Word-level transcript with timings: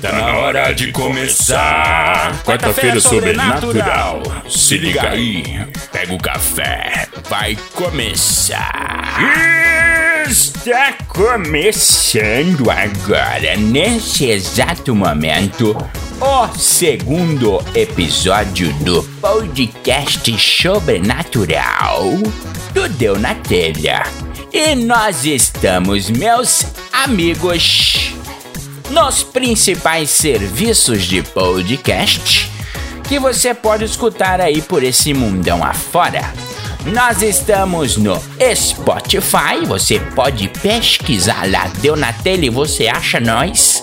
Tá 0.00 0.12
na 0.12 0.36
hora 0.36 0.72
de 0.72 0.92
começar. 0.92 2.40
Quarta-feira 2.44 3.00
sobrenatural. 3.00 4.22
Se 4.48 4.76
liga 4.76 5.10
aí, 5.10 5.42
pega 5.90 6.14
o 6.14 6.18
café, 6.18 7.08
vai 7.28 7.58
começar. 7.74 9.18
Está 10.28 10.92
começando 11.08 12.70
agora, 12.70 13.56
nesse 13.56 14.26
exato 14.26 14.94
momento, 14.94 15.76
o 16.20 16.48
segundo 16.56 17.60
episódio 17.74 18.72
do 18.84 19.02
podcast 19.20 20.38
sobrenatural 20.38 22.04
do 22.72 22.88
Deu 22.90 23.18
na 23.18 23.34
Telha. 23.34 24.27
E 24.52 24.74
nós 24.74 25.26
estamos, 25.26 26.08
meus 26.08 26.64
amigos 26.90 28.14
nos 28.90 29.22
principais 29.22 30.08
serviços 30.08 31.04
de 31.04 31.22
podcast 31.22 32.50
que 33.06 33.18
você 33.18 33.52
pode 33.52 33.84
escutar 33.84 34.40
aí 34.40 34.62
por 34.62 34.82
esse 34.82 35.12
mundão 35.12 35.62
afora. 35.62 36.32
Nós 36.86 37.20
estamos 37.20 37.98
no 37.98 38.18
Spotify, 38.54 39.66
você 39.66 40.00
pode 40.14 40.48
pesquisar 40.48 41.50
lá, 41.50 41.68
deu 41.80 41.94
na 41.94 42.12
tela 42.12 42.46
e 42.46 42.50
você 42.50 42.88
acha 42.88 43.20
nós. 43.20 43.82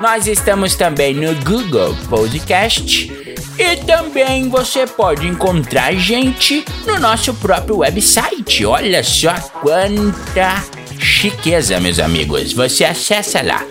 Nós 0.00 0.26
estamos 0.26 0.74
também 0.74 1.14
no 1.14 1.34
Google 1.44 1.94
Podcast 2.08 3.19
e 3.60 3.76
também 3.76 4.48
você 4.48 4.86
pode 4.86 5.26
encontrar 5.26 5.88
a 5.88 5.92
gente 5.92 6.64
no 6.86 6.98
nosso 6.98 7.34
próprio 7.34 7.76
website. 7.78 8.64
Olha 8.64 9.04
só 9.04 9.34
quanta 9.60 10.64
chiqueza, 10.98 11.78
meus 11.78 11.98
amigos. 11.98 12.54
Você 12.54 12.86
acessa 12.86 13.42
lá 13.42 13.62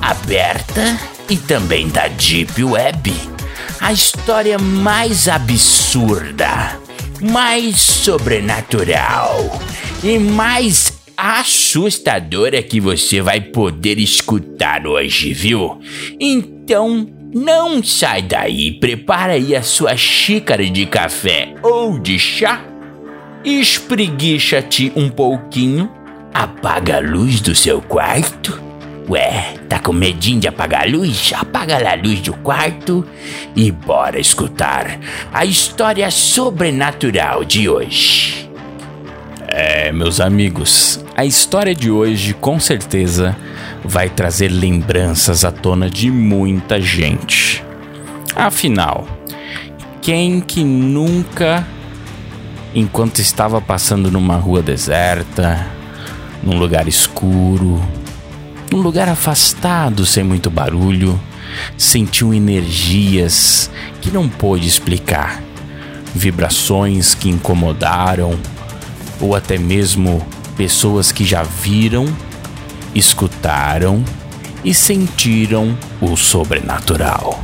aberta 0.03 0.99
e 1.31 1.37
também 1.37 1.89
da 1.89 2.09
Deep 2.09 2.63
Web 2.63 3.33
a 3.83 3.93
história 3.93 4.59
mais 4.59 5.27
absurda, 5.27 6.79
mais 7.21 7.81
sobrenatural 7.81 9.61
e 10.05 10.21
mais 10.21 11.01
assustadora 11.17 12.63
que 12.63 12.81
você 12.81 13.21
vai 13.21 13.41
poder 13.41 13.99
escutar 13.99 14.87
hoje, 14.87 15.33
viu? 15.33 15.81
Então, 16.21 17.09
não 17.35 17.83
sai 17.83 18.23
daí, 18.23 18.71
prepara 18.71 19.33
aí 19.33 19.57
a 19.57 19.63
sua 19.63 19.97
xícara 19.97 20.65
de 20.71 20.87
café 20.87 21.53
ou 21.61 21.99
de 21.99 22.21
chá, 22.21 22.65
espreguiça-te 23.45 24.93
um 24.95 25.09
pouquinho, 25.09 25.91
apaga 26.33 26.99
a 26.99 27.01
luz 27.01 27.41
do 27.41 27.53
seu 27.53 27.83
quarto. 27.83 28.72
Ué, 29.09 29.55
tá 29.69 29.79
com 29.79 29.93
medinho 29.93 30.41
de 30.41 30.49
apagar 30.49 30.83
a 30.83 30.91
luz? 30.91 31.33
Apaga 31.37 31.77
a 31.77 31.95
luz 31.97 32.21
do 32.21 32.33
quarto 32.35 33.05
e 33.55 33.71
bora 33.71 34.21
escutar 34.21 34.99
a 35.33 35.45
história 35.45 36.11
sobrenatural 36.11 37.45
de 37.45 37.69
hoje. 37.69 38.49
É, 39.49 39.93
meus 39.93 40.21
amigos, 40.21 41.05
a 41.17 41.27
história 41.27 41.75
de 41.75 41.91
hoje 41.91 42.33
com 42.33 42.59
certeza 42.59 43.37
vai 43.85 44.09
trazer 44.09 44.49
lembranças 44.49 45.45
à 45.45 45.51
tona 45.51 45.91
de 45.91 46.11
muita 46.11 46.81
gente. 46.81 47.63
Afinal, 48.35 49.07
quem 50.01 50.41
que 50.41 50.65
nunca, 50.65 51.67
enquanto 52.75 53.19
estava 53.19 53.61
passando 53.61 54.11
numa 54.11 54.37
rua 54.37 54.63
deserta, 54.63 55.67
num 56.43 56.59
lugar 56.59 56.89
escuro, 56.89 57.83
num 58.73 58.81
lugar 58.81 59.07
afastado, 59.07 60.07
sem 60.07 60.25
muito 60.25 60.49
barulho, 60.49 61.21
sentiu 61.77 62.33
energias 62.33 63.71
que 64.01 64.11
não 64.11 64.27
pôde 64.27 64.67
explicar, 64.67 65.43
vibrações 66.15 67.15
que 67.15 67.29
incomodaram, 67.29 68.35
ou 69.21 69.37
até 69.37 69.59
mesmo 69.59 70.27
pessoas 70.57 71.13
que 71.13 71.23
já 71.23 71.43
viram, 71.43 72.07
escutaram 72.95 74.03
e 74.65 74.73
sentiram 74.73 75.77
o 76.01 76.17
sobrenatural. 76.17 77.43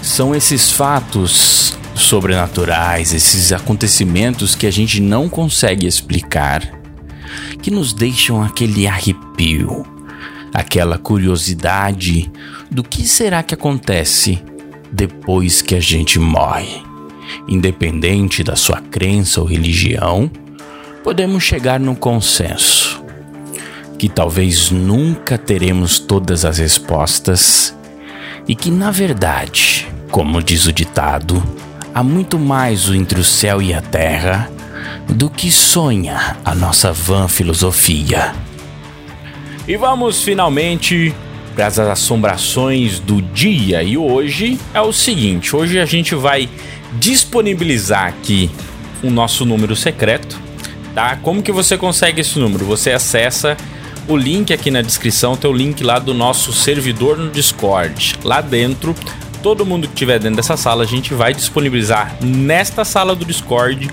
São 0.00 0.34
esses 0.34 0.72
fatos 0.72 1.76
sobrenaturais, 1.94 3.12
esses 3.12 3.52
acontecimentos 3.52 4.54
que 4.54 4.66
a 4.66 4.72
gente 4.72 5.02
não 5.02 5.28
consegue 5.28 5.86
explicar, 5.86 6.80
que 7.60 7.70
nos 7.70 7.92
deixam 7.92 8.42
aquele 8.42 8.86
arrepio, 8.86 9.93
aquela 10.54 10.96
curiosidade 10.96 12.30
do 12.70 12.84
que 12.84 13.06
será 13.06 13.42
que 13.42 13.54
acontece 13.54 14.40
depois 14.92 15.60
que 15.60 15.74
a 15.74 15.80
gente 15.80 16.20
morre. 16.20 16.80
Independente 17.48 18.44
da 18.44 18.54
sua 18.54 18.80
crença 18.80 19.40
ou 19.40 19.46
religião, 19.46 20.30
podemos 21.02 21.42
chegar 21.42 21.80
num 21.80 21.96
consenso 21.96 23.02
que 23.98 24.08
talvez 24.08 24.70
nunca 24.70 25.36
teremos 25.36 25.98
todas 25.98 26.44
as 26.44 26.58
respostas 26.58 27.74
e 28.46 28.54
que, 28.54 28.70
na 28.70 28.90
verdade, 28.90 29.88
como 30.10 30.42
diz 30.42 30.66
o 30.66 30.72
ditado, 30.72 31.42
há 31.94 32.02
muito 32.02 32.38
mais 32.38 32.88
entre 32.88 33.18
o 33.18 33.24
céu 33.24 33.62
e 33.62 33.72
a 33.72 33.80
terra 33.80 34.50
do 35.08 35.30
que 35.30 35.50
sonha 35.50 36.36
a 36.44 36.54
nossa 36.54 36.92
vã 36.92 37.26
filosofia. 37.26 38.34
E 39.66 39.76
vamos 39.76 40.22
finalmente 40.22 41.14
para 41.54 41.66
as 41.66 41.78
assombrações 41.78 42.98
do 42.98 43.22
dia. 43.22 43.82
E 43.82 43.96
hoje 43.96 44.58
é 44.74 44.80
o 44.80 44.92
seguinte: 44.92 45.56
hoje 45.56 45.80
a 45.80 45.86
gente 45.86 46.14
vai 46.14 46.48
disponibilizar 46.98 48.08
aqui 48.08 48.50
o 49.02 49.10
nosso 49.10 49.46
número 49.46 49.74
secreto, 49.74 50.38
tá? 50.94 51.16
Como 51.16 51.42
que 51.42 51.50
você 51.50 51.78
consegue 51.78 52.20
esse 52.20 52.38
número? 52.38 52.66
Você 52.66 52.92
acessa 52.92 53.56
o 54.06 54.16
link 54.16 54.52
aqui 54.52 54.70
na 54.70 54.82
descrição, 54.82 55.34
tem 55.34 55.50
o 55.50 55.54
link 55.54 55.82
lá 55.82 55.98
do 55.98 56.12
nosso 56.12 56.52
servidor 56.52 57.16
no 57.16 57.30
Discord. 57.30 58.16
Lá 58.22 58.42
dentro, 58.42 58.94
todo 59.42 59.64
mundo 59.64 59.86
que 59.86 59.94
estiver 59.94 60.18
dentro 60.18 60.36
dessa 60.36 60.58
sala, 60.58 60.84
a 60.84 60.86
gente 60.86 61.14
vai 61.14 61.32
disponibilizar 61.32 62.14
nesta 62.20 62.84
sala 62.84 63.14
do 63.14 63.24
Discord 63.24 63.90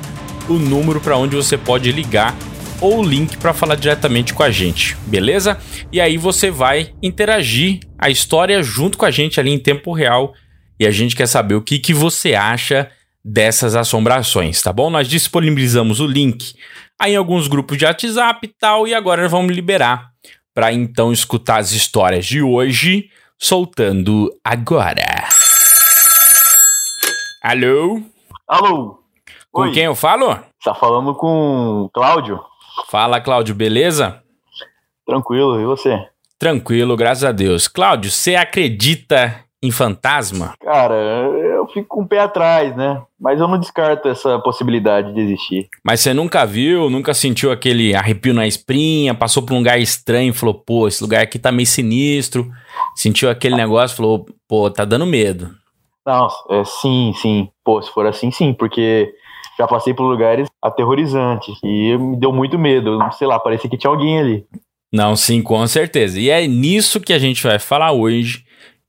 o 0.50 0.53
número 0.53 1.00
para 1.00 1.16
onde 1.16 1.34
você 1.34 1.58
pode 1.58 1.90
ligar 1.94 2.36
ou 2.81 3.00
o 3.00 3.03
link 3.03 3.38
para 3.38 3.53
falar 3.53 3.75
diretamente 3.75 4.34
com 4.34 4.42
a 4.42 4.50
gente, 4.50 4.97
beleza? 5.06 5.58
E 5.92 6.02
aí 6.02 6.18
você 6.18 6.50
vai 6.50 6.94
interagir 7.02 7.79
a 7.97 8.09
história 8.09 8.61
junto 8.64 8.97
com 8.97 9.06
a 9.06 9.11
gente 9.11 9.40
ali 9.40 9.52
em 9.52 9.59
tempo 9.59 9.94
real 9.94 10.34
e 10.79 10.88
a 10.88 10.91
gente 10.91 11.16
quer 11.16 11.28
saber 11.28 11.53
o 11.53 11.61
que, 11.61 11.78
que 11.78 11.94
você 11.94 12.34
acha 12.34 12.90
dessas 13.23 13.76
assombrações, 13.76 14.59
tá 14.61 14.73
bom? 14.73 14.90
Nós 14.90 15.08
disponibilizamos 15.08 16.00
o 16.00 16.08
link 16.08 16.56
aí 17.00 17.14
em 17.14 17.17
alguns 17.17 17.47
grupos 17.47 17.78
de 17.78 17.85
WhatsApp 17.85 18.40
e 18.47 18.47
tal 18.47 18.88
e 18.88 18.96
agora 18.96 19.29
vamos 19.29 19.56
liberar 19.56 20.09
para 20.53 20.73
então 20.73 21.14
escutar 21.14 21.59
as 21.59 21.72
histórias 21.72 22.26
de 22.26 22.41
hoje, 22.41 23.09
soltando 23.40 24.29
agora. 24.44 25.28
Alô? 27.44 28.02
Alô? 28.47 29.00
Com 29.52 29.61
Oi. 29.64 29.72
quem 29.72 29.84
eu 29.84 29.96
falo? 29.96 30.38
Tá 30.64 30.73
falando 30.73 31.14
com 31.16 31.84
o 31.84 31.90
Cláudio? 31.90 32.51
Fala, 32.90 33.22
Cláudio, 33.22 33.56
beleza? 33.56 34.22
Tranquilo, 35.06 35.60
e 35.60 35.66
você? 35.66 36.08
Tranquilo, 36.38 36.96
graças 36.96 37.24
a 37.24 37.32
Deus. 37.32 37.68
Cláudio, 37.68 38.10
você 38.10 38.36
acredita 38.36 39.46
em 39.62 39.70
fantasma? 39.70 40.54
Cara, 40.60 40.96
eu 40.96 41.68
fico 41.68 41.88
com 41.88 42.02
o 42.02 42.08
pé 42.08 42.20
atrás, 42.20 42.76
né? 42.76 43.02
Mas 43.20 43.40
eu 43.40 43.48
não 43.48 43.60
descarto 43.60 44.08
essa 44.08 44.40
possibilidade 44.40 45.14
de 45.14 45.22
existir. 45.22 45.70
Mas 45.84 46.00
você 46.00 46.14
nunca 46.14 46.46
viu, 46.46 46.90
nunca 46.90 47.14
sentiu 47.14 47.52
aquele 47.52 47.94
arrepio 47.94 48.34
na 48.34 48.48
espinha, 48.48 49.14
passou 49.14 49.44
por 49.44 49.54
um 49.54 49.60
lugar 49.60 49.80
estranho 49.80 50.32
e 50.32 50.36
falou, 50.36 50.56
pô, 50.56 50.88
esse 50.88 51.04
lugar 51.04 51.22
aqui 51.22 51.38
tá 51.38 51.52
meio 51.52 51.68
sinistro. 51.68 52.50
Sentiu 52.96 53.30
aquele 53.30 53.56
negócio, 53.56 53.96
falou, 53.96 54.26
pô, 54.48 54.72
tá 54.72 54.84
dando 54.84 55.06
medo. 55.06 55.52
Não, 56.06 56.28
é, 56.50 56.64
sim, 56.64 57.14
sim. 57.22 57.50
Pô, 57.64 57.80
se 57.82 57.92
for 57.92 58.08
assim, 58.08 58.32
sim, 58.32 58.54
porque 58.54 59.14
já 59.58 59.67
passei 59.67 59.93
por 59.93 60.03
lugares 60.03 60.49
aterrorizantes 60.61 61.58
e 61.64 61.97
me 61.97 62.17
deu 62.17 62.32
muito 62.32 62.58
medo. 62.58 62.97
Sei 63.14 63.28
lá, 63.28 63.40
parecia 63.40 63.70
que 63.70 63.78
tinha 63.78 63.91
alguém 63.91 64.20
ali. 64.20 64.46
Não, 64.91 65.16
sim, 65.16 65.41
com 65.41 65.66
certeza. 65.67 66.20
E 66.20 66.29
é 66.29 66.46
nisso 66.47 66.99
que 66.99 67.14
a 67.14 67.20
gente 67.20 67.43
vai 67.43 67.59
falar 67.59 67.91
hoje 67.93 68.43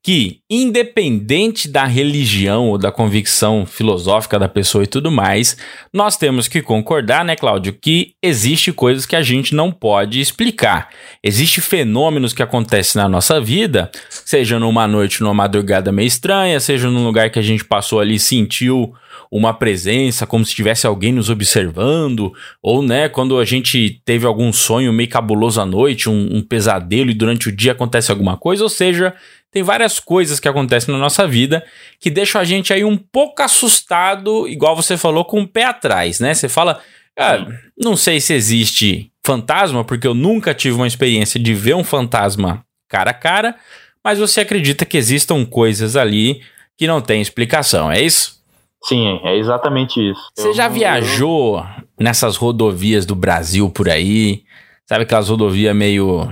que, 0.04 0.40
independente 0.50 1.69
da 1.69 1.84
religião 1.84 2.69
ou 2.70 2.76
da 2.76 2.90
convicção 2.90 3.64
filosófica 3.64 4.37
da 4.37 4.49
pessoa 4.49 4.82
e 4.82 4.87
tudo 4.88 5.12
mais, 5.12 5.56
nós 5.93 6.16
temos 6.16 6.49
que 6.49 6.60
concordar, 6.60 7.25
né, 7.25 7.37
Cláudio, 7.37 7.72
que 7.72 8.14
existe 8.20 8.72
coisas 8.72 9.06
que 9.06 9.14
a 9.14 9.22
gente 9.22 9.55
não 9.55 9.70
pode 9.70 10.20
explicar. 10.20 10.88
Existem 11.22 11.62
fenômenos 11.62 12.32
que 12.32 12.43
acontecem 12.43 13.00
na 13.00 13.08
nossa 13.08 13.40
vida, 13.40 13.93
seja 14.10 14.58
numa 14.58 14.88
noite, 14.88 15.22
numa 15.22 15.34
madrugada 15.34 15.93
meio 15.93 16.08
estranha, 16.08 16.58
seja 16.58 16.90
num 16.90 17.05
lugar 17.05 17.31
que 17.31 17.38
a 17.38 17.43
gente 17.43 17.64
passou 17.64 18.00
ali 18.00 18.16
e 18.16 18.19
sentiu 18.19 18.93
uma 19.32 19.55
presença, 19.55 20.26
como 20.26 20.44
se 20.44 20.55
tivesse 20.55 20.87
alguém 20.87 21.11
nos 21.11 21.31
observando, 21.31 22.34
ou 22.62 22.82
né, 22.82 23.08
quando 23.08 23.38
a 23.38 23.46
gente 23.46 24.02
teve 24.05 24.26
algum 24.26 24.52
sonho 24.52 24.93
meio 24.93 25.08
cabuloso 25.08 25.58
à 25.58 25.64
noite, 25.64 26.11
um, 26.11 26.37
um 26.37 26.43
pesadelo 26.43 27.11
e 27.11 27.14
durante 27.14 27.49
o 27.49 27.52
dia 27.52 27.73
acontece 27.73 28.11
alguma 28.11 28.37
coisa, 28.37 28.62
ou 28.62 28.69
seja, 28.69 29.14
tem 29.50 29.62
várias 29.62 29.99
coisas 29.99 30.38
que 30.38 30.46
acontecem 30.46 30.93
na 30.93 31.00
nossa 31.00 31.26
vida 31.26 31.64
que 31.99 32.11
deixam 32.11 32.43
a 32.43 32.44
gente 32.44 32.75
aí 32.75 32.84
um 32.84 32.99
pouco 32.99 33.43
assustado, 33.43 34.46
igual 34.46 34.76
você 34.76 34.99
falou, 34.99 35.25
com 35.25 35.40
o 35.40 35.49
pé 35.49 35.64
atrás, 35.64 36.20
né? 36.20 36.34
Você 36.34 36.46
fala, 36.46 36.82
ah, 37.19 37.46
não 37.75 37.96
sei 37.96 38.20
se 38.20 38.34
existe 38.34 39.11
fantasma, 39.25 39.82
porque 39.82 40.06
eu 40.06 40.12
nunca 40.12 40.52
tive 40.52 40.76
uma 40.76 40.87
experiência 40.87 41.40
de 41.40 41.55
ver 41.55 41.75
um 41.75 41.84
fantasma 41.84 42.62
cara 42.87 43.12
a 43.12 43.14
cara, 43.14 43.56
mas 44.05 44.19
você 44.19 44.43
acredita 44.43 44.84
que 44.84 44.99
existam 44.99 45.43
coisas 45.46 45.96
ali 45.96 46.43
que 46.76 46.87
não 46.87 47.00
tem 47.00 47.23
explicação, 47.23 47.90
é 47.90 48.02
isso? 48.02 48.42
Sim, 48.84 49.20
é 49.23 49.37
exatamente 49.37 50.00
isso. 50.00 50.20
Você 50.34 50.49
eu 50.49 50.55
já 50.55 50.69
não, 50.69 50.75
viajou 50.75 51.64
nessas 51.99 52.37
rodovias 52.37 53.06
do 53.06 53.14
Brasil 53.14 53.70
por 53.70 53.88
aí? 53.88 54.44
Sabe 54.87 55.05
aquelas 55.05 55.29
rodovias 55.29 55.75
meio 55.75 56.29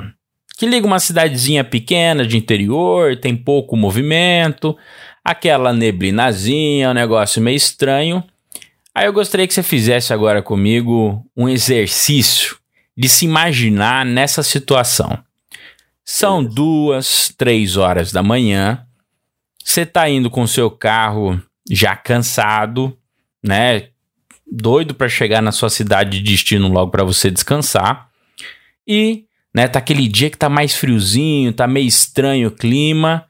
que 0.61 0.67
liga 0.67 0.87
uma 0.87 0.99
cidadezinha 0.99 1.65
pequena 1.65 2.27
de 2.27 2.37
interior, 2.37 3.17
tem 3.17 3.35
pouco 3.35 3.79
movimento, 3.79 4.77
aquela 5.25 5.73
neblinazinha, 5.73 6.91
um 6.91 6.93
negócio 6.93 7.41
meio 7.41 7.57
estranho. 7.57 8.23
Aí 8.95 9.07
eu 9.07 9.13
gostaria 9.15 9.47
que 9.47 9.55
você 9.55 9.63
fizesse 9.63 10.13
agora 10.13 10.43
comigo 10.43 11.25
um 11.35 11.49
exercício 11.49 12.59
de 12.95 13.09
se 13.09 13.25
imaginar 13.25 14.05
nessa 14.05 14.43
situação. 14.43 15.19
São 16.05 16.45
duas, 16.45 17.33
três 17.39 17.79
horas 17.79 18.13
da 18.13 18.23
manhã. 18.23 18.85
Você 19.65 19.83
está 19.83 20.11
indo 20.11 20.29
com 20.29 20.47
seu 20.47 20.71
carro 20.71 21.41
já 21.69 21.97
cansado, 21.97 22.97
né? 23.43 23.89
Doido 24.51 24.95
para 24.95 25.09
chegar 25.09 25.41
na 25.41 25.53
sua 25.53 25.71
cidade 25.71 26.21
de 26.21 26.31
destino 26.31 26.69
logo 26.69 26.91
para 26.91 27.05
você 27.05 27.31
descansar. 27.31 28.11
E 28.87 29.25
né? 29.55 29.69
Tá 29.69 29.79
aquele 29.79 30.09
dia 30.09 30.31
que 30.31 30.39
tá 30.39 30.49
mais 30.49 30.75
friozinho, 30.75 31.53
tá 31.53 31.67
meio 31.67 31.87
estranho 31.87 32.49
o 32.49 32.53
clima. 32.53 33.27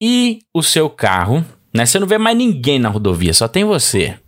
E 0.00 0.40
o 0.54 0.62
seu 0.62 0.88
carro, 0.88 1.44
né? 1.74 1.84
Você 1.84 1.98
não 1.98 2.06
vê 2.06 2.18
mais 2.18 2.36
ninguém 2.36 2.78
na 2.78 2.88
rodovia, 2.88 3.34
só 3.34 3.48
tem 3.48 3.64
você. 3.64 4.18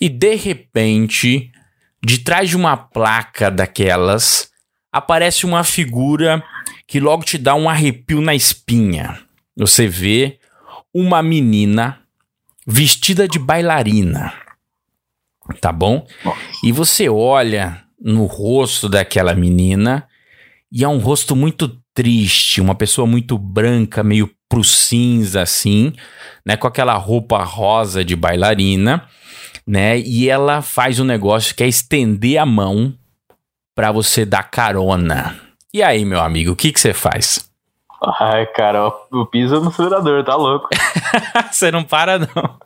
E 0.00 0.08
de 0.08 0.34
repente, 0.34 1.50
de 2.04 2.18
trás 2.18 2.50
de 2.50 2.56
uma 2.56 2.76
placa 2.76 3.50
daquelas, 3.50 4.50
aparece 4.92 5.46
uma 5.46 5.64
figura 5.64 6.44
que 6.86 7.00
logo 7.00 7.24
te 7.24 7.38
dá 7.38 7.54
um 7.54 7.68
arrepio 7.68 8.20
na 8.20 8.34
espinha. 8.34 9.18
Você 9.56 9.88
vê 9.88 10.38
uma 10.92 11.22
menina 11.22 12.00
vestida 12.66 13.28
de 13.28 13.38
bailarina. 13.38 14.32
Tá 15.60 15.70
bom? 15.70 16.06
E 16.62 16.72
você 16.72 17.08
olha 17.08 17.82
no 18.00 18.24
rosto 18.26 18.88
daquela 18.88 19.34
menina 19.34 20.06
e 20.72 20.82
é 20.82 20.88
um 20.88 20.98
rosto 20.98 21.36
muito 21.36 21.80
triste, 21.92 22.60
uma 22.60 22.74
pessoa 22.74 23.06
muito 23.06 23.38
branca, 23.38 24.02
meio 24.02 24.30
pro 24.48 24.64
cinza 24.64 25.42
assim, 25.42 25.92
né, 26.44 26.56
com 26.56 26.66
aquela 26.66 26.94
roupa 26.94 27.42
rosa 27.44 28.04
de 28.04 28.16
bailarina, 28.16 29.06
né? 29.66 29.98
E 30.00 30.28
ela 30.28 30.60
faz 30.62 30.98
um 30.98 31.04
negócio 31.04 31.54
que 31.54 31.62
é 31.62 31.68
estender 31.68 32.38
a 32.38 32.46
mão 32.46 32.94
para 33.74 33.92
você 33.92 34.24
dar 34.24 34.44
carona. 34.44 35.38
E 35.72 35.82
aí, 35.82 36.04
meu 36.04 36.20
amigo, 36.20 36.52
o 36.52 36.56
que 36.56 36.72
que 36.72 36.80
você 36.80 36.92
faz? 36.92 37.48
Ai, 38.18 38.46
cara, 38.46 38.92
eu 39.12 39.26
piso 39.26 39.60
no 39.60 39.68
acelerador, 39.68 40.24
tá 40.24 40.34
louco. 40.36 40.68
você 41.50 41.70
não 41.70 41.82
para 41.82 42.18
não. 42.18 42.58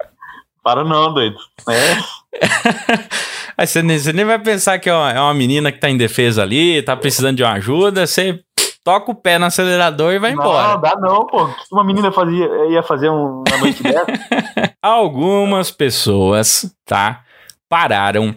Para 0.62 0.84
não, 0.84 1.14
doido. 1.14 1.38
É. 1.68 2.38
Aí 3.56 3.66
você 3.66 3.82
nem, 3.82 3.98
você 3.98 4.12
nem 4.12 4.24
vai 4.24 4.38
pensar 4.38 4.78
que 4.78 4.88
é 4.88 4.94
uma, 4.94 5.12
é 5.12 5.20
uma 5.20 5.34
menina 5.34 5.72
que 5.72 5.80
tá 5.80 5.90
em 5.90 5.96
defesa 5.96 6.42
ali, 6.42 6.80
tá 6.82 6.96
precisando 6.96 7.36
de 7.36 7.42
uma 7.42 7.54
ajuda, 7.54 8.06
você 8.06 8.40
toca 8.84 9.10
o 9.10 9.14
pé 9.14 9.38
no 9.38 9.46
acelerador 9.46 10.12
e 10.12 10.18
vai 10.18 10.32
não, 10.34 10.42
embora. 10.42 10.68
Não, 10.68 10.80
dá 10.80 10.96
não, 10.96 11.26
pô. 11.26 11.50
Uma 11.72 11.84
menina 11.84 12.12
fazia, 12.12 12.46
ia 12.70 12.82
fazer 12.82 13.08
uma 13.08 13.44
noite 13.60 13.82
dessa. 13.82 14.06
Algumas 14.80 15.70
pessoas, 15.70 16.74
tá, 16.84 17.22
pararam 17.68 18.36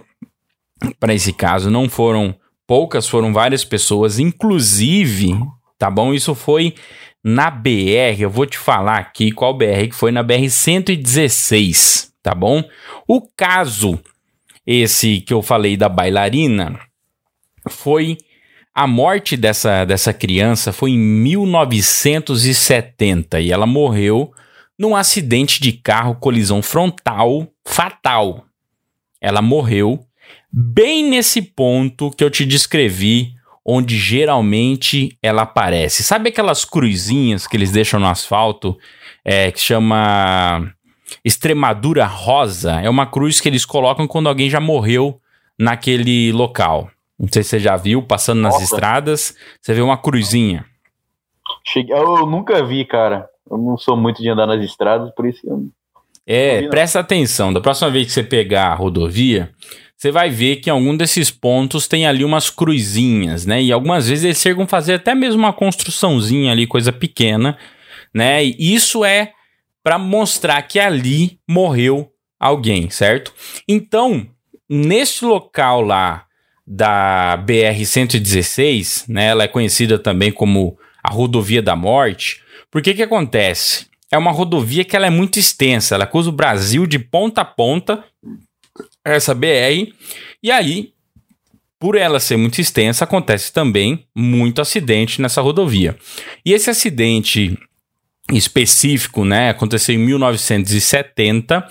para 1.00 1.14
esse 1.14 1.32
caso, 1.32 1.70
não 1.70 1.88
foram 1.88 2.36
poucas, 2.68 3.08
foram 3.08 3.32
várias 3.32 3.64
pessoas, 3.64 4.20
inclusive, 4.20 5.38
tá 5.82 5.90
bom? 5.90 6.14
Isso 6.14 6.36
foi 6.36 6.76
na 7.24 7.50
BR, 7.50 8.20
eu 8.20 8.30
vou 8.30 8.46
te 8.46 8.56
falar 8.56 8.98
aqui 8.98 9.32
qual 9.32 9.52
BR 9.52 9.88
que 9.90 9.96
foi 9.96 10.12
na 10.12 10.22
BR 10.22 10.48
116, 10.48 12.14
tá 12.22 12.36
bom? 12.36 12.64
O 13.08 13.20
caso 13.36 14.00
esse 14.64 15.22
que 15.22 15.34
eu 15.34 15.42
falei 15.42 15.76
da 15.76 15.90
bailarina 15.90 16.80
foi 17.68 18.16
a 18.76 18.86
morte 18.86 19.36
dessa, 19.36 19.84
dessa 19.84 20.14
criança 20.14 20.72
foi 20.72 20.92
em 20.92 21.00
1970 21.00 23.40
e 23.40 23.52
ela 23.52 23.66
morreu 23.66 24.32
num 24.78 24.96
acidente 24.96 25.60
de 25.60 25.72
carro 25.72 26.14
colisão 26.14 26.62
frontal 26.62 27.48
fatal. 27.66 28.46
Ela 29.20 29.42
morreu 29.42 30.06
bem 30.54 31.10
nesse 31.10 31.42
ponto 31.42 32.12
que 32.12 32.24
eu 32.24 32.30
te 32.30 32.46
descrevi, 32.46 33.34
onde 33.66 33.98
geralmente 33.98 35.18
ela 35.22 35.44
aparece. 35.44 36.04
Sabe 36.04 36.30
aquelas 36.30 36.66
cruzinhas 36.66 37.48
que 37.48 37.56
eles 37.56 37.72
deixam 37.72 38.00
no 38.00 38.08
asfalto, 38.08 38.78
é, 39.24 39.52
que 39.52 39.60
chama 39.60 40.74
Extremadura 41.24 42.06
Rosa 42.06 42.80
é 42.82 42.90
uma 42.90 43.06
cruz 43.06 43.40
que 43.40 43.50
eles 43.50 43.66
colocam 43.66 44.08
quando 44.08 44.28
alguém 44.28 44.50
já 44.50 44.60
morreu 44.60 45.20
naquele 45.58 46.32
local. 46.32 46.90
Não 47.20 47.28
sei 47.32 47.44
se 47.44 47.50
você 47.50 47.60
já 47.60 47.76
viu, 47.78 48.02
passando 48.02 48.42
nas 48.42 48.54
Nossa. 48.54 48.64
estradas, 48.66 49.36
você 49.62 49.74
vê 49.74 49.82
uma 49.82 49.98
cruzinha. 49.98 50.66
Cheguei, 51.64 51.96
eu 51.96 52.26
nunca 52.26 52.66
vi, 52.66 52.84
cara. 52.86 53.30
Eu 53.50 53.58
não 53.58 53.78
sou 53.78 53.96
muito 53.96 54.22
de 54.22 54.30
andar 54.30 54.48
nas 54.48 54.64
estradas, 54.64 55.14
por 55.14 55.28
isso 55.28 55.42
eu 55.46 55.68
É, 56.26 56.68
presta 56.70 57.00
atenção. 57.00 57.54
Da 57.54 57.62
próxima 57.62 57.92
vez 57.92 58.08
que 58.08 58.14
você 58.14 58.24
pegar 58.24 58.68
a 58.68 58.76
rodovia, 58.76 59.52
você 60.02 60.10
vai 60.10 60.32
ver 60.32 60.56
que 60.56 60.68
em 60.68 60.74
algum 60.74 60.98
desses 60.98 61.30
pontos 61.30 61.88
tem 61.88 62.08
ali 62.08 62.26
umas 62.26 62.50
cruzinhas, 62.50 63.46
né? 63.46 63.62
E 63.62 63.72
algumas 63.72 64.10
vezes 64.10 64.26
eles 64.26 64.42
chegam 64.42 64.64
a 64.64 64.68
fazer 64.68 64.96
até 64.96 65.14
mesmo 65.14 65.38
uma 65.38 65.54
construçãozinha 65.54 66.52
ali, 66.52 66.66
coisa 66.66 66.92
pequena, 66.92 67.56
né? 68.12 68.44
E 68.44 68.74
isso 68.74 69.06
é 69.06 69.32
para 69.84 70.00
mostrar 70.00 70.60
que 70.64 70.80
ali 70.80 71.38
morreu 71.48 72.10
alguém, 72.40 72.90
certo? 72.90 73.32
Então, 73.68 74.26
nesse 74.68 75.24
local 75.24 75.82
lá 75.84 76.26
da 76.66 77.38
BR 77.38 77.86
116, 77.86 79.06
né, 79.08 79.28
ela 79.28 79.44
é 79.44 79.48
conhecida 79.48 80.00
também 80.00 80.32
como 80.32 80.80
a 81.04 81.12
rodovia 81.12 81.62
da 81.62 81.76
morte. 81.76 82.42
Por 82.72 82.82
que 82.82 82.96
que 82.96 83.04
acontece? 83.04 83.86
É 84.12 84.18
uma 84.18 84.32
rodovia 84.32 84.84
que 84.84 84.96
ela 84.96 85.06
é 85.06 85.12
muito 85.12 85.38
extensa, 85.38 85.94
ela 85.94 86.08
cruza 86.08 86.30
o 86.30 86.34
Brasil 86.34 86.88
de 86.88 86.98
ponta 86.98 87.42
a 87.42 87.46
ponta, 87.46 88.04
essa 89.04 89.34
BR, 89.34 89.92
e 90.44 90.52
aí, 90.52 90.94
por 91.80 91.96
ela 91.96 92.20
ser 92.20 92.38
muito 92.38 92.62
extensa, 92.62 93.04
acontece 93.04 93.52
também 93.52 94.06
muito 94.16 94.62
acidente 94.62 95.22
nessa 95.22 95.42
rodovia. 95.42 95.98
E 96.46 96.54
esse 96.54 96.70
acidente 96.70 97.58
específico, 98.32 99.26
né? 99.26 99.50
Aconteceu 99.50 99.96
em 99.96 100.00
1970, 100.00 101.68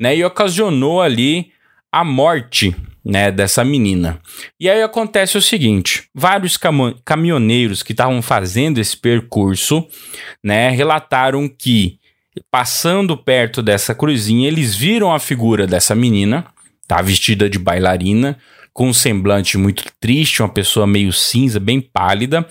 né? 0.00 0.16
E 0.16 0.24
ocasionou 0.24 1.02
ali 1.02 1.50
a 1.90 2.04
morte, 2.04 2.74
né? 3.04 3.30
Dessa 3.30 3.64
menina. 3.64 4.20
E 4.60 4.68
aí 4.70 4.82
acontece 4.82 5.36
o 5.36 5.42
seguinte: 5.42 6.08
vários 6.14 6.58
caminhoneiros 7.04 7.82
que 7.82 7.92
estavam 7.92 8.22
fazendo 8.22 8.78
esse 8.78 8.96
percurso, 8.96 9.86
né? 10.42 10.70
Relataram 10.70 11.48
que 11.48 11.98
passando 12.50 13.16
perto 13.16 13.60
dessa 13.60 13.94
cruzinha, 13.94 14.46
eles 14.46 14.76
viram 14.76 15.12
a 15.12 15.18
figura 15.18 15.66
dessa 15.66 15.94
menina, 15.94 16.46
tá 16.88 17.02
vestida 17.02 17.48
de 17.50 17.58
bailarina, 17.58 18.38
com 18.72 18.88
um 18.88 18.94
semblante 18.94 19.58
muito 19.58 19.84
triste, 20.00 20.40
uma 20.40 20.48
pessoa 20.48 20.86
meio 20.86 21.12
cinza, 21.12 21.60
bem 21.60 21.80
pálida, 21.80 22.48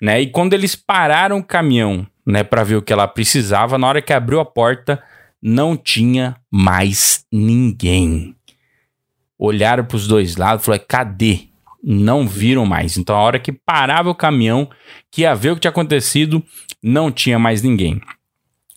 né? 0.00 0.20
E 0.20 0.28
quando 0.28 0.54
eles 0.54 0.76
pararam 0.76 1.38
o 1.38 1.44
caminhão, 1.44 2.06
né, 2.24 2.44
para 2.44 2.62
ver 2.62 2.76
o 2.76 2.82
que 2.82 2.92
ela 2.92 3.08
precisava, 3.08 3.76
na 3.76 3.88
hora 3.88 4.00
que 4.00 4.12
abriu 4.12 4.38
a 4.38 4.44
porta, 4.44 5.02
não 5.42 5.76
tinha 5.76 6.36
mais 6.50 7.24
ninguém. 7.32 8.36
Olharam 9.38 9.84
para 9.84 9.96
os 9.96 10.06
dois 10.06 10.36
lados, 10.36 10.64
falaram: 10.64 10.84
"Cadê?" 10.86 11.48
Não 11.82 12.28
viram 12.28 12.66
mais. 12.66 12.98
Então, 12.98 13.16
a 13.16 13.20
hora 13.20 13.38
que 13.38 13.50
parava 13.50 14.10
o 14.10 14.14
caminhão, 14.14 14.68
que 15.10 15.22
ia 15.22 15.34
ver 15.34 15.52
o 15.52 15.54
que 15.54 15.62
tinha 15.62 15.70
acontecido, 15.70 16.44
não 16.82 17.10
tinha 17.10 17.38
mais 17.38 17.62
ninguém 17.62 17.98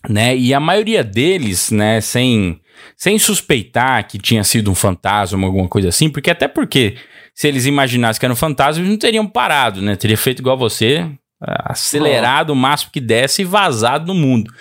né? 0.08 0.36
E 0.36 0.52
a 0.52 0.60
maioria 0.60 1.02
deles, 1.02 1.70
né, 1.70 2.00
sem, 2.00 2.60
sem 2.96 3.18
suspeitar 3.18 4.06
que 4.06 4.18
tinha 4.18 4.44
sido 4.44 4.70
um 4.70 4.74
fantasma, 4.74 5.46
alguma 5.46 5.68
coisa 5.68 5.88
assim, 5.88 6.08
porque 6.08 6.30
até 6.30 6.48
porque 6.48 6.96
se 7.34 7.48
eles 7.48 7.66
imaginassem 7.66 8.20
que 8.20 8.26
era 8.26 8.32
um 8.32 8.36
fantasma, 8.36 8.80
eles 8.80 8.90
não 8.90 8.98
teriam 8.98 9.26
parado, 9.26 9.82
né? 9.82 9.96
Teria 9.96 10.16
feito 10.16 10.38
igual 10.38 10.56
você, 10.56 11.10
acelerado 11.40 12.50
o 12.50 12.56
máximo 12.56 12.92
que 12.92 13.00
desse 13.00 13.42
e 13.42 13.44
vazado 13.44 14.06
no 14.06 14.14
mundo. 14.14 14.52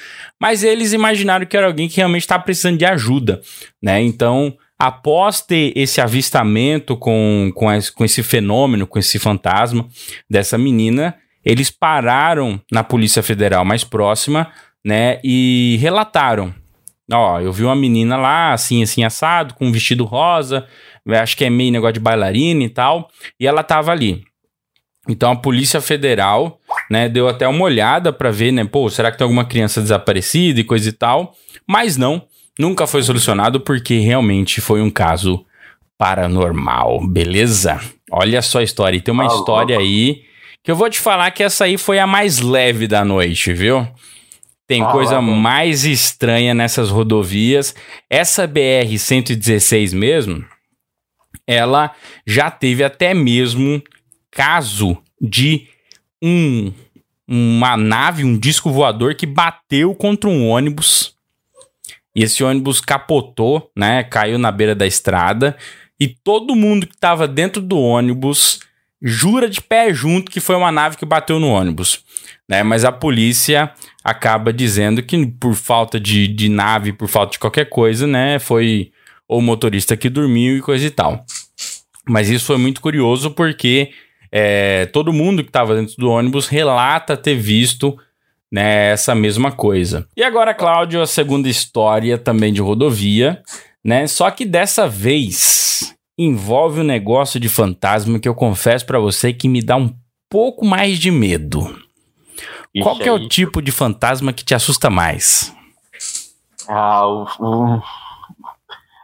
Mas 0.42 0.64
eles 0.64 0.92
imaginaram 0.92 1.46
que 1.46 1.56
era 1.56 1.68
alguém 1.68 1.88
que 1.88 1.98
realmente 1.98 2.24
estava 2.24 2.44
precisando 2.44 2.78
de 2.78 2.86
ajuda, 2.86 3.42
né? 3.82 4.02
Então, 4.02 4.56
após 4.78 5.42
ter 5.42 5.72
esse 5.76 6.02
avistamento 6.02 6.98
com, 6.98 7.52
com, 7.56 7.72
esse, 7.72 7.92
com 7.92 8.04
esse 8.04 8.24
fenômeno, 8.24 8.88
com 8.88 9.00
esse 9.00 9.20
fantasma 9.20 9.88
dessa 10.30 10.58
menina, 10.58 11.16
eles 11.46 11.70
pararam 11.70 12.60
na 12.72 12.84
Polícia 12.84 13.22
Federal 13.22 13.64
mais 13.64 13.84
próxima 13.84 14.50
né? 14.84 15.20
E 15.24 15.78
relataram. 15.80 16.54
Ó, 17.12 17.40
eu 17.40 17.52
vi 17.52 17.64
uma 17.64 17.76
menina 17.76 18.18
lá, 18.18 18.54
assim, 18.54 18.82
assim, 18.82 19.04
assado, 19.04 19.54
com 19.54 19.68
um 19.68 19.72
vestido 19.72 20.06
rosa, 20.06 20.66
acho 21.08 21.36
que 21.36 21.46
é 21.46 21.50
meio 21.50 21.72
negócio 21.72 21.94
de 21.94 22.00
bailarina 22.00 22.64
e 22.64 22.70
tal, 22.70 23.10
e 23.40 23.46
ela 23.46 23.62
tava 23.62 23.92
ali. 23.92 24.24
Então 25.08 25.32
a 25.32 25.36
Polícia 25.36 25.82
Federal, 25.82 26.60
né, 26.90 27.10
deu 27.10 27.28
até 27.28 27.48
uma 27.48 27.64
olhada 27.66 28.14
para 28.14 28.32
ver, 28.32 28.52
né, 28.52 28.64
pô, 28.64 28.90
será 28.90 29.12
que 29.12 29.18
tem 29.18 29.26
alguma 29.26 29.46
criança 29.46 29.82
desaparecida 29.82 30.62
e 30.62 30.64
coisa 30.64 30.88
e 30.88 30.94
tal, 30.94 31.36
mas 31.68 31.98
não, 31.98 32.26
nunca 32.58 32.88
foi 32.88 33.04
solucionado 33.04 33.60
porque 33.60 34.00
realmente 34.00 34.62
foi 34.62 34.82
um 34.82 34.90
caso 34.90 35.46
paranormal, 35.98 37.06
beleza? 37.06 37.82
Olha 38.12 38.42
só 38.42 38.60
a 38.60 38.64
história, 38.64 38.98
e 38.98 39.02
tem 39.02 39.14
uma 39.14 39.26
ah, 39.26 39.36
história 39.36 39.78
aí 39.78 40.24
que 40.64 40.72
eu 40.72 40.76
vou 40.76 40.90
te 40.90 41.00
falar 41.00 41.32
que 41.32 41.44
essa 41.44 41.66
aí 41.66 41.78
foi 41.78 42.00
a 42.00 42.08
mais 42.08 42.40
leve 42.40 42.88
da 42.88 43.04
noite, 43.04 43.52
viu? 43.52 43.86
Tem 44.68 44.82
ah, 44.82 44.92
coisa 44.92 45.22
mais 45.22 45.84
estranha 45.84 46.54
nessas 46.54 46.90
rodovias. 46.90 47.76
Essa 48.10 48.48
BR-116 48.48 49.94
mesmo, 49.94 50.46
ela 51.46 51.94
já 52.26 52.50
teve 52.50 52.84
até 52.84 53.14
mesmo 53.14 53.82
caso 54.32 54.98
de 55.22 55.68
um 56.22 56.72
uma 57.28 57.78
nave, 57.78 58.24
um 58.24 58.38
disco 58.38 58.70
voador 58.70 59.16
que 59.16 59.26
bateu 59.26 59.96
contra 59.96 60.30
um 60.30 60.48
ônibus. 60.48 61.16
E 62.16 62.24
esse 62.24 62.44
ônibus 62.44 62.80
capotou, 62.80 63.72
né? 63.76 64.04
Caiu 64.04 64.38
na 64.38 64.52
beira 64.52 64.76
da 64.76 64.86
estrada. 64.86 65.58
E 66.00 66.08
todo 66.08 66.56
mundo 66.56 66.86
que 66.86 66.94
estava 66.94 67.28
dentro 67.28 67.62
do 67.62 67.80
ônibus 67.80 68.60
jura 69.02 69.50
de 69.50 69.62
pé 69.62 69.94
junto 69.94 70.32
que 70.32 70.40
foi 70.40 70.56
uma 70.56 70.72
nave 70.72 70.98
que 70.98 71.06
bateu 71.06 71.40
no 71.40 71.50
ônibus. 71.50 72.04
Né? 72.48 72.64
Mas 72.64 72.86
a 72.86 72.92
polícia 72.92 73.74
acaba 74.04 74.52
dizendo 74.52 75.02
que 75.02 75.26
por 75.26 75.54
falta 75.56 76.00
de, 76.00 76.28
de 76.28 76.50
nave, 76.50 76.92
por 76.92 77.08
falta 77.08 77.34
de 77.34 77.40
qualquer 77.40 77.70
coisa, 77.70 78.06
né, 78.06 78.38
foi 78.40 78.92
o 79.28 79.42
motorista 79.42 79.96
que 79.96 80.10
dormiu 80.10 80.58
e 80.58 80.62
coisa 80.62 80.86
e 80.86 80.90
tal. 80.90 81.26
Mas 82.08 82.30
isso 82.30 82.46
foi 82.46 82.58
muito 82.58 82.82
curioso 82.82 83.32
porque 83.32 83.92
é, 84.32 84.86
todo 84.88 85.14
mundo 85.14 85.44
que 85.44 85.50
estava 85.50 85.76
dentro 85.76 85.96
do 85.98 86.10
ônibus 86.10 86.48
relata 86.48 87.16
ter 87.16 87.36
visto 87.36 87.98
né, 88.52 88.92
essa 88.92 89.16
mesma 89.16 89.52
coisa. 89.52 90.08
E 90.16 90.24
agora, 90.24 90.54
Cláudio, 90.54 91.02
a 91.02 91.08
segunda 91.08 91.48
história 91.48 92.18
também 92.18 92.52
de 92.52 92.62
rodovia, 92.62 93.42
né? 93.84 94.06
Só 94.06 94.30
que 94.30 94.46
dessa 94.46 94.88
vez 94.88 95.96
envolve 96.18 96.82
um 96.82 96.84
negócio 96.84 97.40
de 97.40 97.50
fantasma 97.50 98.20
que 98.20 98.28
eu 98.28 98.36
confesso 98.36 98.86
para 98.86 99.00
você 99.00 99.34
que 99.34 99.48
me 99.48 99.62
dá 99.62 99.76
um 99.76 99.92
pouco 100.30 100.66
mais 100.66 101.00
de 101.00 101.10
medo. 101.10 101.83
Qual 102.82 102.98
que 102.98 103.08
é 103.08 103.12
o 103.12 103.28
tipo 103.28 103.62
de 103.62 103.72
fantasma 103.72 104.34
que 104.34 104.44
te 104.44 104.56
assusta 104.56 104.90
mais? 104.90 105.54
Ah, 106.68 107.06
o, 107.06 107.24
o, 107.40 107.82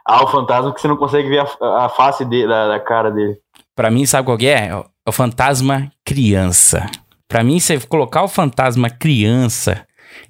ah, 0.04 0.24
o 0.24 0.28
fantasma 0.28 0.74
que 0.74 0.80
você 0.80 0.88
não 0.88 0.96
consegue 0.96 1.28
ver 1.28 1.40
a, 1.60 1.84
a 1.84 1.88
face 1.88 2.24
de, 2.24 2.46
da, 2.46 2.68
da, 2.68 2.80
cara 2.80 3.10
dele. 3.10 3.38
Pra 3.76 3.90
mim, 3.90 4.04
sabe 4.06 4.26
qual 4.26 4.38
é? 4.40 4.68
É 4.68 4.84
o 5.06 5.12
fantasma 5.12 5.90
criança. 6.04 6.90
Pra 7.28 7.44
mim, 7.44 7.60
você 7.60 7.78
colocar 7.78 8.24
o 8.24 8.28
fantasma 8.28 8.90
criança, 8.90 9.86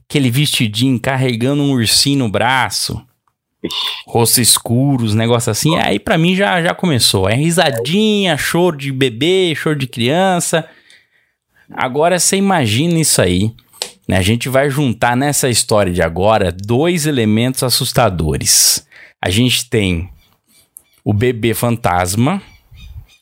aquele 0.07 0.31
vestidinho 0.31 1.01
carregando 1.01 1.63
um 1.63 1.73
ursinho 1.73 2.19
no 2.19 2.29
braço, 2.29 3.03
rosto 4.07 4.41
escuro, 4.41 5.05
os 5.05 5.15
negócios 5.15 5.49
assim, 5.49 5.77
aí 5.79 5.99
pra 5.99 6.19
mim 6.19 6.35
já, 6.35 6.63
já 6.63 6.75
começou. 6.75 7.29
É 7.29 7.35
risadinha, 7.35 8.37
choro 8.37 8.77
de 8.77 8.93
bebê, 8.93 9.55
choro 9.55 9.77
de 9.77 9.87
criança. 9.87 10.69
Agora 11.73 12.19
você 12.19 12.37
imagina 12.37 12.99
isso 12.99 13.21
aí. 13.23 13.55
Né? 14.07 14.17
A 14.17 14.23
gente 14.23 14.49
vai 14.49 14.69
juntar 14.69 15.17
nessa 15.17 15.49
história 15.49 15.93
de 15.93 16.03
agora 16.03 16.51
dois 16.53 17.07
elementos 17.07 17.63
assustadores. 17.63 18.87
A 19.21 19.31
gente 19.31 19.69
tem 19.69 20.11
o 21.05 21.13
bebê 21.13 21.55
fantasma, 21.55 22.43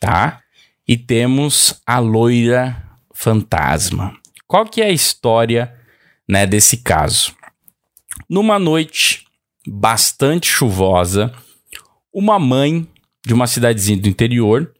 tá? 0.00 0.40
E 0.86 0.96
temos 0.96 1.80
a 1.86 1.98
loira 1.98 2.82
fantasma. 3.12 4.16
Qual 4.46 4.64
que 4.64 4.80
é 4.80 4.86
a 4.86 4.92
história, 4.92 5.74
né, 6.26 6.46
desse 6.46 6.78
caso? 6.78 7.34
Numa 8.28 8.58
noite 8.58 9.26
bastante 9.66 10.48
chuvosa, 10.48 11.32
uma 12.12 12.38
mãe 12.38 12.88
de 13.26 13.34
uma 13.34 13.46
cidadezinha 13.46 13.98
do 13.98 14.08
interior 14.08 14.72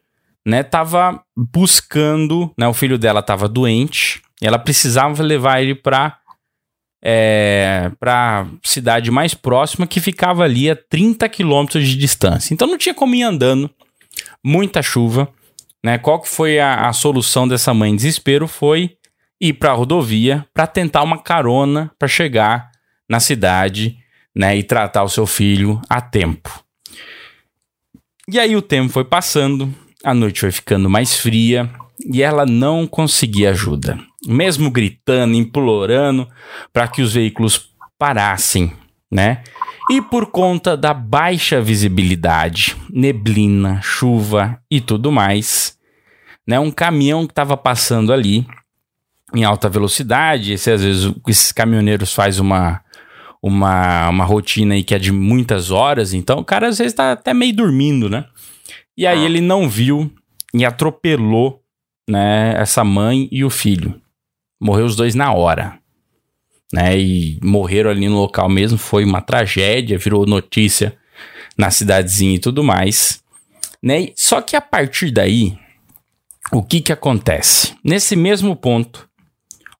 né, 0.48 0.62
tava 0.62 1.22
buscando, 1.36 2.50
né, 2.56 2.66
o 2.66 2.72
filho 2.72 2.96
dela 2.96 3.22
tava 3.22 3.46
doente, 3.46 4.22
ela 4.40 4.58
precisava 4.58 5.22
levar 5.22 5.60
ele 5.60 5.74
para 5.74 6.18
é, 7.04 7.90
cidade 8.62 9.10
mais 9.10 9.34
próxima 9.34 9.86
que 9.86 10.00
ficava 10.00 10.44
ali 10.44 10.70
a 10.70 10.74
30 10.74 11.28
quilômetros 11.28 11.86
de 11.86 11.94
distância. 11.94 12.54
Então 12.54 12.66
não 12.66 12.78
tinha 12.78 12.94
como 12.94 13.14
ir 13.14 13.22
andando, 13.22 13.68
muita 14.42 14.80
chuva, 14.80 15.28
né? 15.84 15.98
Qual 15.98 16.18
que 16.18 16.28
foi 16.28 16.58
a, 16.58 16.88
a 16.88 16.94
solução 16.94 17.46
dessa 17.46 17.74
mãe 17.74 17.92
em 17.92 17.96
desespero? 17.96 18.48
Foi 18.48 18.96
ir 19.38 19.52
para 19.52 19.72
a 19.72 19.74
rodovia 19.74 20.46
para 20.54 20.66
tentar 20.66 21.02
uma 21.02 21.18
carona 21.18 21.92
para 21.98 22.08
chegar 22.08 22.70
na 23.06 23.20
cidade, 23.20 23.98
né, 24.34 24.56
e 24.56 24.62
tratar 24.62 25.02
o 25.02 25.08
seu 25.10 25.26
filho 25.26 25.78
a 25.90 26.00
tempo. 26.00 26.64
E 28.26 28.38
aí 28.38 28.56
o 28.56 28.62
tempo 28.62 28.90
foi 28.90 29.04
passando, 29.04 29.74
a 30.04 30.14
noite 30.14 30.40
foi 30.40 30.52
ficando 30.52 30.88
mais 30.88 31.16
fria 31.16 31.70
e 32.04 32.22
ela 32.22 32.46
não 32.46 32.86
conseguia 32.86 33.50
ajuda. 33.50 33.98
Mesmo 34.26 34.70
gritando, 34.70 35.34
implorando 35.34 36.28
para 36.72 36.88
que 36.88 37.02
os 37.02 37.14
veículos 37.14 37.70
parassem, 37.98 38.72
né? 39.10 39.42
E 39.90 40.02
por 40.02 40.26
conta 40.26 40.76
da 40.76 40.92
baixa 40.92 41.60
visibilidade, 41.60 42.76
neblina, 42.90 43.80
chuva 43.82 44.60
e 44.70 44.80
tudo 44.80 45.10
mais, 45.10 45.76
né? 46.46 46.60
Um 46.60 46.70
caminhão 46.70 47.26
que 47.26 47.32
estava 47.32 47.56
passando 47.56 48.12
ali 48.12 48.46
em 49.34 49.44
alta 49.44 49.68
velocidade, 49.68 50.52
esse, 50.52 50.70
às 50.70 50.82
vezes 50.82 51.12
esses 51.26 51.52
caminhoneiros 51.52 52.12
faz 52.12 52.38
uma 52.38 52.82
uma, 53.40 54.08
uma 54.08 54.24
rotina 54.24 54.74
aí 54.74 54.82
que 54.82 54.94
é 54.94 54.98
de 54.98 55.12
muitas 55.12 55.70
horas, 55.70 56.12
então 56.12 56.40
o 56.40 56.44
cara 56.44 56.68
às 56.68 56.78
vezes 56.78 56.92
está 56.92 57.12
até 57.12 57.32
meio 57.32 57.54
dormindo, 57.54 58.08
né? 58.08 58.24
E 58.98 59.06
aí 59.06 59.20
ah. 59.20 59.24
ele 59.24 59.40
não 59.40 59.68
viu 59.68 60.12
e 60.52 60.64
atropelou, 60.64 61.62
né, 62.10 62.60
essa 62.60 62.82
mãe 62.82 63.28
e 63.30 63.44
o 63.44 63.50
filho. 63.50 64.02
Morreu 64.60 64.86
os 64.86 64.96
dois 64.96 65.14
na 65.14 65.32
hora. 65.32 65.78
Né, 66.72 66.98
e 66.98 67.38
morreram 67.40 67.90
ali 67.90 68.08
no 68.08 68.18
local 68.18 68.48
mesmo, 68.48 68.76
foi 68.76 69.04
uma 69.04 69.22
tragédia, 69.22 69.96
virou 69.96 70.26
notícia 70.26 70.98
na 71.56 71.70
cidadezinha 71.70 72.34
e 72.34 72.38
tudo 72.40 72.64
mais. 72.64 73.22
Né? 73.80 74.08
Só 74.16 74.40
que 74.40 74.56
a 74.56 74.60
partir 74.60 75.12
daí, 75.12 75.56
o 76.50 76.60
que 76.60 76.80
que 76.80 76.92
acontece? 76.92 77.76
Nesse 77.84 78.16
mesmo 78.16 78.56
ponto, 78.56 79.08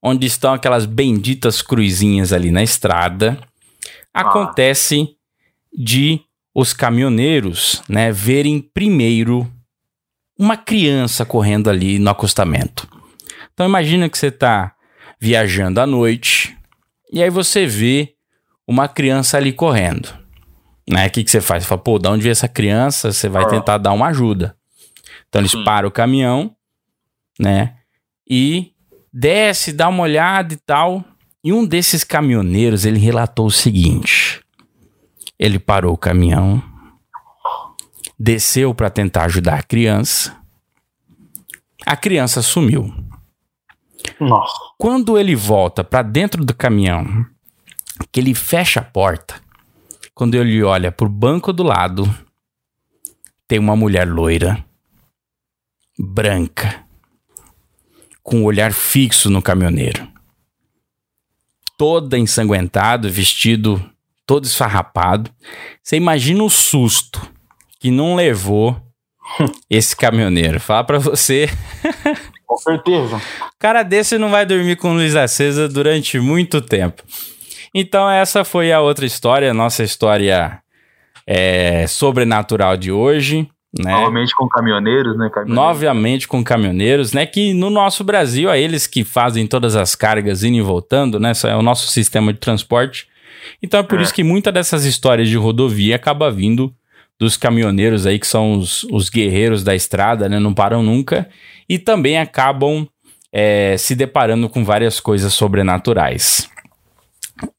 onde 0.00 0.28
estão 0.28 0.54
aquelas 0.54 0.86
benditas 0.86 1.60
cruzinhas 1.60 2.32
ali 2.32 2.52
na 2.52 2.62
estrada, 2.62 3.36
ah. 4.14 4.20
acontece 4.20 5.08
de 5.76 6.20
os 6.54 6.72
caminhoneiros, 6.72 7.82
né, 7.88 8.10
verem 8.10 8.60
primeiro 8.60 9.50
uma 10.38 10.56
criança 10.56 11.24
correndo 11.24 11.68
ali 11.68 11.98
no 11.98 12.10
acostamento. 12.10 12.88
Então 13.52 13.66
imagina 13.66 14.08
que 14.08 14.16
você 14.16 14.28
está 14.28 14.74
viajando 15.20 15.80
à 15.80 15.86
noite 15.86 16.56
e 17.12 17.22
aí 17.22 17.30
você 17.30 17.66
vê 17.66 18.14
uma 18.66 18.86
criança 18.86 19.36
ali 19.36 19.52
correndo. 19.52 20.08
Né? 20.88 21.06
O 21.06 21.10
que, 21.10 21.24
que 21.24 21.30
você 21.30 21.40
faz? 21.40 21.62
Você 21.62 21.68
fala, 21.68 21.80
pô, 21.80 21.98
de 21.98 22.08
onde 22.08 22.22
veio 22.22 22.32
essa 22.32 22.48
criança? 22.48 23.12
Você 23.12 23.28
vai 23.28 23.46
tentar 23.48 23.78
dar 23.78 23.92
uma 23.92 24.08
ajuda. 24.08 24.56
Então 25.28 25.40
eles 25.40 25.50
Sim. 25.50 25.64
param 25.64 25.88
o 25.88 25.92
caminhão, 25.92 26.54
né? 27.38 27.74
E 28.28 28.72
desce, 29.12 29.72
dá 29.72 29.88
uma 29.88 30.02
olhada 30.02 30.54
e 30.54 30.56
tal. 30.56 31.04
E 31.44 31.52
um 31.52 31.66
desses 31.66 32.04
caminhoneiros, 32.04 32.84
ele 32.84 32.98
relatou 32.98 33.46
o 33.46 33.50
seguinte: 33.50 34.40
ele 35.38 35.58
parou 35.58 35.94
o 35.94 35.98
caminhão, 35.98 36.62
desceu 38.18 38.74
para 38.74 38.90
tentar 38.90 39.24
ajudar 39.26 39.60
a 39.60 39.62
criança. 39.62 40.36
A 41.86 41.96
criança 41.96 42.42
sumiu. 42.42 42.92
Nossa. 44.18 44.54
Quando 44.76 45.16
ele 45.16 45.36
volta 45.36 45.84
para 45.84 46.02
dentro 46.02 46.44
do 46.44 46.54
caminhão, 46.54 47.24
que 48.10 48.18
ele 48.18 48.34
fecha 48.34 48.80
a 48.80 48.84
porta, 48.84 49.40
quando 50.14 50.34
ele 50.34 50.62
olha 50.64 50.90
pro 50.90 51.08
banco 51.08 51.52
do 51.52 51.62
lado, 51.62 52.12
tem 53.46 53.58
uma 53.58 53.76
mulher 53.76 54.08
loira, 54.08 54.64
branca, 55.96 56.84
com 58.22 58.42
o 58.42 58.44
olhar 58.44 58.72
fixo 58.72 59.30
no 59.30 59.40
caminhoneiro. 59.40 60.06
Toda 61.76 62.18
ensanguentado, 62.18 63.08
vestido 63.08 63.88
todo 64.28 64.44
esfarrapado. 64.44 65.30
Você 65.82 65.96
imagina 65.96 66.44
o 66.44 66.50
susto 66.50 67.18
que 67.80 67.90
não 67.90 68.14
levou 68.14 68.76
esse 69.70 69.96
caminhoneiro. 69.96 70.60
Fala 70.60 70.84
pra 70.84 70.98
você 70.98 71.48
Com 72.46 72.56
certeza. 72.58 73.20
cara 73.58 73.82
desse 73.82 74.18
não 74.18 74.30
vai 74.30 74.44
dormir 74.44 74.76
com 74.76 74.92
luz 74.92 75.16
acesa 75.16 75.66
durante 75.66 76.20
muito 76.20 76.60
tempo. 76.60 77.02
Então 77.74 78.08
essa 78.08 78.44
foi 78.44 78.70
a 78.70 78.80
outra 78.80 79.06
história, 79.06 79.50
a 79.50 79.54
nossa 79.54 79.82
história 79.82 80.60
é, 81.26 81.86
sobrenatural 81.86 82.76
de 82.76 82.92
hoje, 82.92 83.48
né? 83.78 83.92
Novamente 83.92 84.34
com 84.34 84.48
caminhoneiros, 84.48 85.16
né? 85.16 85.30
Caminhoneiros. 85.30 85.54
Novamente 85.54 86.28
com 86.28 86.44
caminhoneiros, 86.44 87.12
né? 87.12 87.26
Que 87.26 87.52
no 87.54 87.70
nosso 87.70 88.02
Brasil, 88.02 88.50
é 88.50 88.60
eles 88.60 88.86
que 88.86 89.04
fazem 89.04 89.46
todas 89.46 89.76
as 89.76 89.94
cargas 89.94 90.42
indo 90.42 90.56
e 90.56 90.62
voltando, 90.62 91.20
né? 91.20 91.32
Isso 91.32 91.46
é 91.46 91.54
o 91.54 91.62
nosso 91.62 91.86
sistema 91.88 92.32
de 92.32 92.38
transporte. 92.38 93.06
Então 93.62 93.80
é 93.80 93.82
por 93.82 93.98
É. 93.98 94.02
isso 94.02 94.14
que 94.14 94.22
muitas 94.24 94.52
dessas 94.52 94.84
histórias 94.84 95.28
de 95.28 95.36
rodovia 95.36 95.96
acaba 95.96 96.30
vindo 96.30 96.72
dos 97.20 97.36
caminhoneiros 97.36 98.06
aí, 98.06 98.18
que 98.18 98.26
são 98.26 98.52
os, 98.52 98.84
os 98.84 99.08
guerreiros 99.10 99.64
da 99.64 99.74
estrada, 99.74 100.28
né? 100.28 100.38
Não 100.38 100.54
param 100.54 100.82
nunca. 100.82 101.28
E 101.68 101.78
também 101.78 102.18
acabam 102.18 102.86
é, 103.32 103.76
se 103.76 103.94
deparando 103.96 104.48
com 104.48 104.64
várias 104.64 105.00
coisas 105.00 105.34
sobrenaturais. 105.34 106.48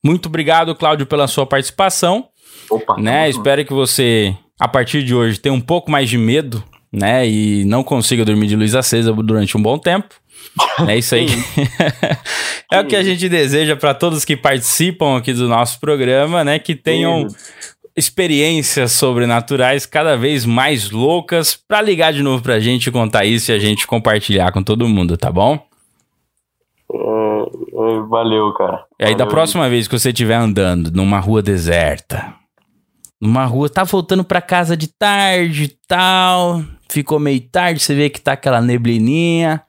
Muito 0.04 0.28
obrigado, 0.28 0.74
Cláudio, 0.76 1.06
pela 1.06 1.28
sua 1.28 1.46
participação 1.46 2.28
Opa. 2.70 2.98
né? 2.98 3.30
Espero 3.30 3.64
que 3.66 3.74
você, 3.74 4.36
a 4.60 4.68
partir 4.68 5.04
de 5.04 5.14
hoje, 5.16 5.40
tenha 5.40 5.54
um 5.54 5.62
pouco 5.62 5.90
mais 5.92 6.10
de 6.10 6.18
medo, 6.18 6.64
né? 6.92 7.28
E 7.28 7.64
não 7.66 7.84
consiga 7.84 8.26
dormir 8.26 8.48
de 8.48 8.56
luz 8.56 8.76
acesa 8.76 9.12
durante 9.14 9.56
um 9.58 9.62
bom 9.62 9.78
tempo. 9.78 10.16
É 10.88 10.98
isso 10.98 11.16
aí. 11.16 11.28
é 12.72 12.80
o 12.80 12.86
que 12.86 12.96
a 12.96 13.04
gente 13.04 13.30
deseja 13.30 13.76
para 13.76 13.94
todos 13.94 14.26
que 14.26 14.36
participam 14.36 15.18
aqui 15.18 15.34
do 15.34 15.48
nosso 15.48 15.80
programa, 15.80 16.44
né? 16.44 16.60
Que 16.60 16.76
tenham 16.76 17.28
experiências 17.96 18.94
sobrenaturais 18.94 19.86
cada 19.86 20.16
vez 20.16 20.46
mais 20.46 20.90
loucas 20.90 21.56
para 21.56 21.82
ligar 21.82 22.14
de 22.14 22.24
novo 22.24 22.42
pra 22.42 22.60
gente, 22.60 22.92
contar 22.92 23.26
isso 23.26 23.52
e 23.52 23.56
a 23.56 23.60
gente 23.60 23.86
compartilhar 23.86 24.52
com 24.52 24.64
todo 24.64 24.88
mundo, 24.88 25.18
tá 25.18 25.32
bom? 25.32 25.60
É, 26.92 26.98
é, 26.98 28.00
valeu, 28.08 28.54
cara. 28.54 28.86
E 29.00 29.06
aí, 29.06 29.16
da 29.16 29.28
próxima 29.28 29.70
vez 29.70 29.88
que 29.88 29.98
você 29.98 30.10
estiver 30.10 30.36
andando 30.36 30.92
numa 30.92 31.20
rua 31.20 31.42
deserta, 31.42 32.34
numa 33.22 33.46
rua, 33.46 33.70
tá 33.70 33.84
voltando 33.84 34.24
pra 34.24 34.42
casa 34.42 34.78
de 34.78 34.88
tarde 34.88 35.64
e 35.66 35.78
tal, 35.88 36.64
ficou 36.90 37.20
meio 37.20 37.40
tarde, 37.42 37.80
você 37.80 37.94
vê 37.96 38.10
que 38.10 38.20
tá 38.20 38.34
aquela 38.34 38.62
neblininha. 38.62 39.62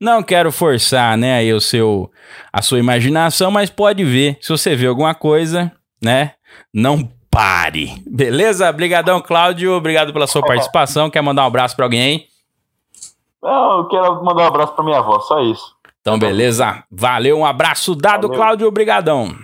Não 0.00 0.22
quero 0.22 0.52
forçar, 0.52 1.16
né, 1.16 1.36
aí 1.36 1.52
o 1.52 1.60
seu, 1.60 2.10
a 2.52 2.60
sua 2.60 2.78
imaginação, 2.78 3.50
mas 3.50 3.70
pode 3.70 4.04
ver. 4.04 4.36
Se 4.40 4.50
você 4.50 4.76
vê 4.76 4.86
alguma 4.86 5.14
coisa, 5.14 5.72
né, 6.02 6.32
não 6.72 7.08
pare. 7.30 8.02
Beleza? 8.06 8.68
Obrigadão, 8.70 9.20
Cláudio. 9.20 9.72
Obrigado 9.72 10.12
pela 10.12 10.26
sua 10.26 10.42
participação. 10.42 11.10
Quer 11.10 11.20
mandar 11.20 11.42
um 11.42 11.46
abraço 11.46 11.74
pra 11.74 11.84
alguém 11.84 12.00
aí? 12.00 12.24
Não, 13.42 13.78
eu 13.78 13.88
quero 13.88 14.24
mandar 14.24 14.44
um 14.44 14.46
abraço 14.46 14.72
pra 14.72 14.84
minha 14.84 14.98
avó, 14.98 15.18
só 15.20 15.40
isso. 15.42 15.74
Então, 16.00 16.18
beleza. 16.18 16.84
Valeu, 16.90 17.38
um 17.38 17.46
abraço 17.46 17.94
dado, 17.94 18.28
Valeu. 18.28 18.42
Cláudio. 18.42 18.68
Obrigadão. 18.68 19.34